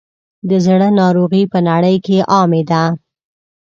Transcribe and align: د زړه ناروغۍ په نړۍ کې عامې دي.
د 0.49 0.51
زړه 0.65 0.87
ناروغۍ 0.99 1.43
په 1.51 1.59
نړۍ 1.69 1.95
کې 2.05 2.17
عامې 2.33 2.61
دي. 2.69 2.83